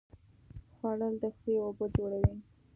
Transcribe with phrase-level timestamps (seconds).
[0.75, 2.35] خوړل د خولې اوبه جوړوي